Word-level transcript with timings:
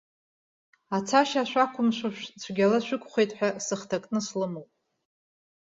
Ацашьа 0.97 1.49
шәақәымшәо 1.49 2.09
цәгьала 2.41 2.79
шәықәхеит 2.85 3.31
ҳәа 3.37 3.49
сыхҭакны 3.65 4.19
слымоуп. 4.25 4.69